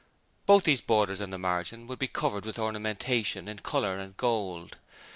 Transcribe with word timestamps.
Both 0.47 0.63
these 0.63 0.81
borders 0.81 1.19
and 1.19 1.31
the 1.31 1.37
margin 1.37 1.85
would 1.85 1.99
be 1.99 2.07
covered 2.07 2.43
with 2.43 2.57
ornamentation 2.57 3.47
in 3.47 3.59
colour 3.59 3.99
and 3.99 4.17
gold. 4.17 4.77